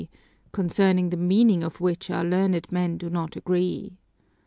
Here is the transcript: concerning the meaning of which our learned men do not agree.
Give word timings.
concerning 0.51 1.11
the 1.11 1.15
meaning 1.15 1.61
of 1.63 1.79
which 1.79 2.09
our 2.09 2.25
learned 2.25 2.71
men 2.71 2.97
do 2.97 3.07
not 3.07 3.35
agree. 3.35 3.99